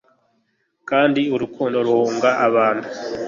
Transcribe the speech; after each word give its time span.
Kandi 0.89 1.21
urukundo 1.35 1.75
ruhunga 1.85 2.29
abantu 2.47 2.87